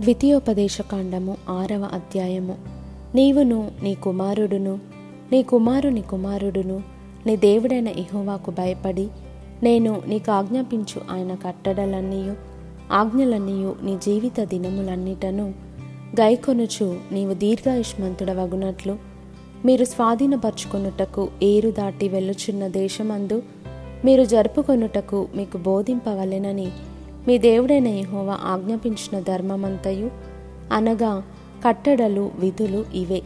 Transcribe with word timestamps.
ద్వితీయోపదేశకాండము 0.00 1.36
ఆరవ 1.48 1.88
అధ్యాయము. 1.92 2.56
నీవును 3.14 3.70
నీ 3.82 3.94
కుమారుడును 3.94 4.78
నీ 5.32 5.42
కుమారుని 5.42 6.00
కుమారుడును 6.00 6.82
నీ 7.26 7.36
దేవుడైన 7.36 7.88
ఇహోవాకు 7.88 8.50
భయపడి 8.50 9.08
నేను 9.62 10.02
నీకు 10.06 10.32
ఆజ్ఞాపించు 10.32 11.00
ఆయన 11.10 11.34
కట్టడలన్నీయు 11.34 12.36
ఆజ్ఞలన్నీయు 12.92 13.76
నీ 13.82 13.96
జీవిత 13.96 14.40
దినములన్నిటను 14.40 15.54
గైకొనుచు 16.20 16.96
నీవు 17.12 17.34
దీర్ఘాయుష్మంతుడవగునట్లు. 17.34 18.96
మీరు 19.64 19.84
స్వాధీనపరుచుకొనుటకు 19.84 21.28
ఏరు 21.42 21.70
దాటి 21.70 22.08
వెళ్ళుచున్న 22.08 22.66
దేశమందు 22.66 23.42
మీరు 24.04 24.24
జరుపుకొనుటకు 24.24 25.28
మీకు 25.36 25.58
బోధింపవలెనని 25.58 26.66
మీ 27.26 27.38
దేవుడైన 27.38 27.88
యహోవా 27.88 28.38
ఆజ్ఞాపించిన 28.42 29.20
ధర్మమంతయు 29.20 30.10
అనగా 30.72 31.22
కట్టడలు 31.64 32.30
విధులు 32.38 32.84
ఇవే. 32.94 33.22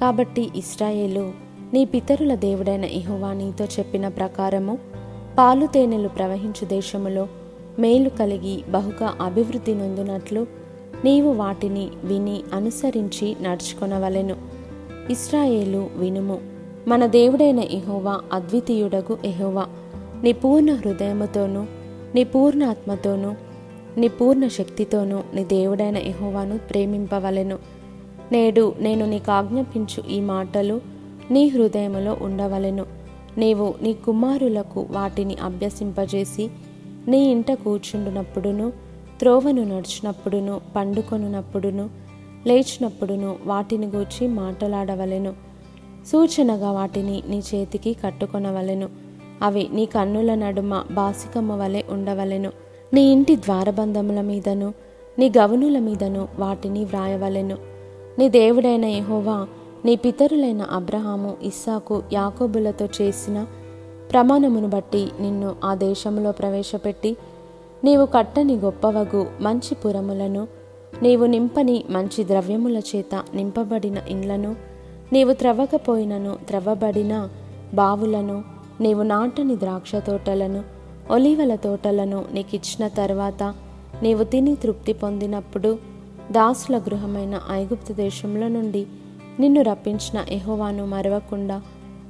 కాబట్టి 0.00 0.50
ఇస్రాయేలు 0.56 1.32
నీ 1.74 1.84
పితరుల 1.84 2.34
దేవుడైన 2.34 2.84
ఇహోవా 2.84 3.32
నీతో 3.32 3.64
చెప్పిన 3.64 4.08
ప్రకారము 4.08 4.78
పాలు 5.38 5.66
తేనెలు 5.66 6.08
ప్రవహించు 6.08 6.64
దేశములో 6.64 7.28
మేలు 7.78 8.08
కలిగి 8.08 8.70
బహుగా 8.70 9.14
అభివృద్ధి 9.20 9.74
నొందునట్లు 9.74 10.46
నీవు 11.04 11.32
వాటిని 11.32 11.88
విని 12.04 12.42
అనుసరించి 12.52 13.36
నడుచుకొనవలెను. 13.42 14.36
ఇస్రాయేలు 15.10 15.90
వినుము. 15.96 16.40
మన 16.88 17.06
దేవుడైన 17.06 17.58
ఇహోవా 17.58 18.20
అద్వితీయుడగు 18.32 19.18
ఎహోవా 19.24 19.66
నీ 20.22 20.32
పూర్ణ 20.32 20.74
హృదయముతోనూ 20.74 21.66
నీ 22.14 22.24
పూర్ణ 22.24 22.64
ఆత్మతోనూ 22.64 23.34
నీ 23.96 24.08
పూర్ణ 24.08 24.48
శక్తితోనూ 24.48 25.22
నీ 25.34 25.44
దేవుడైన 25.44 25.96
ఎహోవాను 25.96 26.58
ప్రేమింపవలెను. 26.58 27.58
నేడు 28.32 28.74
నేను 28.80 29.06
నీకు 29.06 29.32
ఆజ్ఞాపించు 29.32 30.08
ఈ 30.08 30.20
మాటలు 30.20 30.80
నీ 31.30 31.48
హృదయములో 31.48 32.18
ఉండవలెను. 32.22 32.86
నీవు 33.38 33.74
నీ 33.82 33.92
కుమారులకు 33.92 34.86
వాటిని 34.90 35.36
అభ్యసింపజేసి 35.36 36.50
నీ 37.08 37.18
ఇంట 37.18 37.52
కూర్చుండునప్పుడును 37.52 38.72
త్రోవను 39.18 39.64
నడిచినప్పుడును 39.64 40.60
పండుకొనున్నప్పుడును 40.76 41.90
లేచినప్పుడును 42.46 43.36
వాటిని 43.44 43.86
గూర్చి 43.86 44.28
మాట్లాడవలెను. 44.28 45.34
సూచనగా 46.06 46.72
వాటిని 46.72 47.22
నీ 47.28 47.42
చేతికి 47.54 47.94
కట్టుకొనవలెను. 47.94 48.88
అవి 49.42 49.68
నీ 49.72 49.86
కన్నుల 49.86 50.34
నడుమ 50.34 50.84
బాసికమ్మ 50.90 51.52
వలె 51.52 51.82
ఉండవలెను. 51.90 52.52
నీ 52.94 53.12
ఇంటి 53.12 53.36
ద్వారబంధముల 53.36 54.20
మీదను 54.20 54.74
నీ 55.18 55.32
గవనుల 55.38 55.78
మీదను 55.78 56.28
వాటిని 56.38 56.84
వ్రాయవలెను. 56.84 57.56
నీ 58.18 58.28
దేవుడైన 58.28 58.84
యహోవా 58.84 59.46
నీ 59.84 59.96
పితరులైన 59.96 60.62
అబ్రహాము 60.62 61.36
ఇస్సాకు 61.42 62.02
యాకోబులతో 62.12 62.88
చేసిన 63.00 63.46
ప్రమాణమును 64.12 64.68
బట్టి 64.68 65.08
నిన్ను 65.20 65.54
ఆ 65.64 65.74
దేశంలో 65.74 66.32
ప్రవేశపెట్టి 66.32 67.16
నీవు 67.84 68.06
కట్టని 68.06 68.56
గొప్పవగు 68.56 69.26
మంచి 69.40 69.74
పురములను 69.74 70.48
నీవు 71.02 71.26
నింపని 71.26 71.84
మంచి 71.90 72.24
ద్రవ్యముల 72.24 72.78
చేత 72.78 73.22
నింపబడిన 73.34 73.96
ఇండ్లను 74.08 74.56
నీవు 75.12 75.32
త్రవ్వకపోయినను 75.32 76.36
త్రవ్వబడిన 76.48 77.28
బావులను 77.74 78.44
నీవు 78.80 79.02
నాటని 79.02 79.56
ద్రాక్ష 79.56 79.96
తోటలను 79.96 80.62
ఒలీవల 81.10 81.54
తోటలను 81.54 82.24
నీకిచ్చిన 82.32 82.88
తర్వాత 82.88 83.54
నీవు 84.02 84.24
తిని 84.24 84.56
తృప్తి 84.56 84.92
పొందినప్పుడు 84.92 85.78
దాసుల 86.32 86.78
గృహమైన 86.78 87.40
ఐగుప్తు 87.50 87.92
దేశంలో 87.92 88.48
నుండి 88.48 88.86
నిన్ను 89.40 89.62
రప్పించిన 89.62 90.24
ఎహోవాను 90.28 90.86
మరవకుండా 90.86 91.62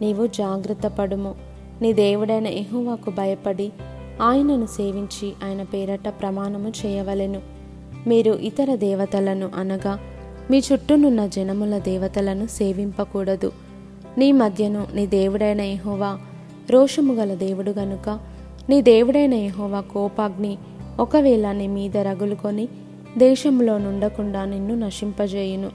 నీవు 0.00 0.26
జాగ్రత్త 0.26 0.86
పడుము. 0.86 1.34
నీ 1.82 1.92
దేవుడైన 1.92 2.46
ఎహోవాకు 2.46 3.10
భయపడి 3.10 3.72
ఆయనను 4.22 4.66
సేవించి 4.66 5.32
ఆయన 5.44 5.62
పేరట 5.62 6.08
ప్రమాణము 6.08 6.72
చేయవలెను. 6.86 7.40
మీరు 8.06 8.32
ఇతర 8.32 8.74
దేవతలను 8.74 9.50
అనగా 9.54 9.98
మీ 10.50 10.62
చుట్టూనున్న 10.72 11.26
జనముల 11.26 11.78
దేవతలను 11.78 12.46
సేవింపకూడదు. 12.46 13.52
నీ 14.18 14.32
మధ్యను 14.32 14.86
నీ 14.94 15.06
దేవుడైన 15.06 15.60
ఎహోవా 15.60 16.18
రోషము 16.70 17.14
గల 17.14 17.34
దేవుడు 17.34 17.70
గనుక 17.70 18.20
నీ 18.68 18.82
దేవుడైన 18.82 19.34
యహోవా 19.34 19.80
కోపాగ్ని 19.80 20.58
ఒకవేళ 21.00 21.52
నీ 21.52 21.66
మీద 21.66 21.96
రగులుకొని 21.96 22.68
దేశంలో 23.18 23.78
నుండకుండా 23.78 24.44
నిన్ను 24.44 24.74
నశింపజేయును. 24.74 25.70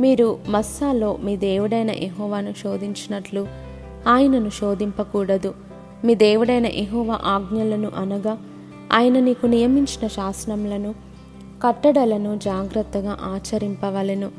మీరు 0.00 0.38
మస్సాలో 0.48 1.18
మీ 1.22 1.36
దేవుడైన 1.36 1.90
ఎహోవాను 1.90 2.54
శోధించినట్లు 2.62 3.48
ఆయనను 4.08 4.50
శోధింపకూడదు. 4.50 5.54
మీ 6.04 6.14
దేవుడైన 6.14 6.66
ఎహోవా 6.66 7.20
ఆజ్ఞలను 7.24 7.90
అనగా 7.96 8.38
ఆయన 8.92 9.20
నీకు 9.20 9.46
నియమించిన 9.46 10.06
శాసనములను 10.06 10.94
కట్టడలను 11.66 12.38
జాగ్రత్తగా 12.38 13.18
ఆచరింపవలను. 13.22 14.30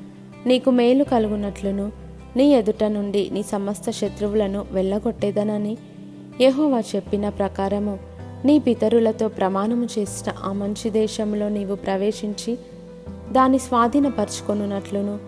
నీకు 0.46 0.70
మేలు 0.70 1.04
కలుగునట్లును 1.04 2.07
నీ 2.36 2.54
ఎదుట 2.54 2.84
నుండి 2.84 3.30
నీ 3.32 3.44
సమస్త 3.44 3.92
శత్రువులను 3.92 4.66
వెళ్ళగొట్టేదనని 4.72 5.78
యహోవా 6.42 6.80
చెప్పిన 6.80 7.30
ప్రకారము 7.30 8.00
నీ 8.46 8.60
పితరులతో 8.60 9.28
ప్రమాణము 9.28 9.86
చేసిన 9.86 10.34
ఆ 10.44 10.54
మంచి 10.54 10.90
దేశంలో 10.90 11.50
నీవు 11.50 11.76
ప్రవేశించి 11.76 12.58
దాన్ని 13.32 13.60
స్వాధీనపరచుకొనున్నట్లును. 13.60 15.20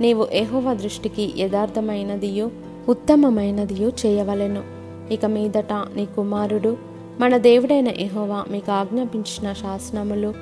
నీవు 0.00 0.26
యెహోవా 0.32 0.72
దృష్టికి 0.72 1.32
యథార్థమైనదియో 1.38 2.50
ఉత్తమమైనదియో 2.88 3.88
చేయవలెను. 3.88 4.62
ఇక 5.10 5.24
మీదట 5.24 5.72
నీ 5.72 6.06
కుమారుడు 6.06 6.76
మన 7.20 7.36
దేవుడైన 7.36 7.88
ఎహోవా 7.88 8.44
మీకు 8.50 8.72
ఆజ్ఞాపించిన 8.72 9.52
శాసనములు 9.52 10.34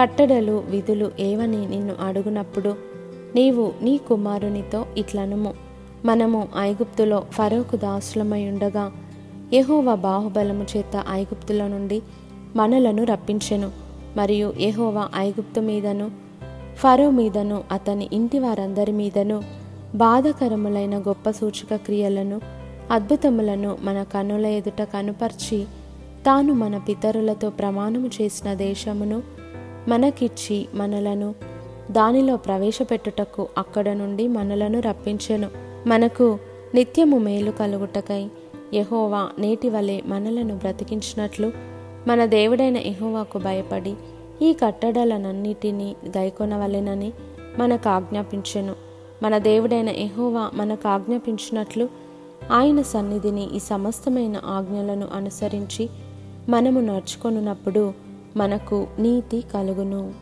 కట్టడలు 0.00 0.64
విధులు 0.68 1.10
ఏవని 1.20 1.68
నిన్ను 1.68 1.94
అడుగునప్పుడు 2.00 2.91
నీవు 3.36 3.72
నీ 3.82 3.98
కుమారునితో 3.98 4.86
ఇట్లనుము. 4.96 5.54
మనము 6.04 6.48
ఐగుప్తులో 6.58 7.22
ఫరోకు 7.32 7.76
దాసులమై 7.76 8.48
ఉండగా 8.48 8.92
యహోవా 9.52 9.94
బాహుబలము 9.94 10.66
చేత 10.76 11.04
ఐగుప్తుల 11.10 11.66
నుండి 11.66 12.02
మనలను 12.56 13.04
రప్పించెను. 13.04 13.70
మరియు 14.16 14.52
యహోవా 14.60 15.08
ఐగుప్తు 15.16 15.60
మీదను 15.60 16.10
ఫరో 16.76 17.10
మీదను 17.10 17.64
అతని 17.72 18.08
ఇంటి 18.12 18.38
వారందరి 18.38 18.92
మీదను 18.92 19.42
బాధకరములైన 19.94 20.98
గొప్ప 20.98 21.30
సూచక 21.30 21.76
క్రియలను 21.76 22.40
అద్భుతములను 22.90 23.78
మన 23.82 24.02
కనుల 24.02 24.46
ఎదుట 24.46 24.82
కనుపర్చి 24.82 25.64
తాను 26.26 26.52
మన 26.52 26.78
పితరులతో 26.78 27.50
ప్రమాణము 27.50 28.06
చేసిన 28.06 28.54
దేశమును 28.54 29.22
మనకిచ్చి 29.88 30.66
మనలను 30.74 31.34
దానిలో 31.90 32.36
ప్రవేశపెట్టుటకు 32.36 33.48
అక్కడ 33.58 33.88
నుండి 33.88 34.28
మనలను 34.28 34.80
రప్పించెను. 34.80 35.48
మనకు 35.86 36.38
నిత్యము 36.74 37.18
మేలు 37.18 37.50
కలుగుటకై 37.50 38.28
యహోవా 38.74 39.28
నేటి 39.38 39.68
వలె 39.68 40.00
మనలను 40.06 40.54
బ్రతికించినట్లు 40.54 41.52
మన 42.06 42.26
దేవుడైన 42.26 42.76
యహోవాకు 42.76 43.38
భయపడి 43.38 43.94
ఈ 44.42 44.52
కట్టడలనన్నిటినీ 44.52 45.96
గైకొనవలెనని 46.08 47.12
మనకు 47.58 47.88
ఆజ్ఞాపించెను. 47.88 48.74
మన 49.22 49.38
దేవుడైన 49.38 49.88
ఎహోవా 49.88 50.50
మనకు 50.54 50.88
ఆజ్ఞాపించినట్లు 50.88 51.88
ఆయన 52.52 52.82
సన్నిధిని 52.82 53.56
ఈ 53.56 53.58
సమస్తమైన 53.58 54.40
ఆజ్ఞలను 54.44 55.08
అనుసరించి 55.14 55.88
మనము 56.48 56.80
నడుచుకొనున్నప్పుడు 56.80 57.92
మనకు 58.36 58.86
నీతి 58.98 59.44
కలుగును. 59.54 60.12